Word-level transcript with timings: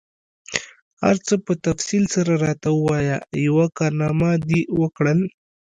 هر 1.03 1.15
څه 1.27 1.33
په 1.45 1.53
تفصیل 1.65 2.03
سره 2.15 2.31
راته 2.45 2.69
ووایه، 2.73 3.17
یوه 3.47 3.65
کارنامه 3.77 4.31
دي 4.49 4.61
وکړل؟ 4.81 5.19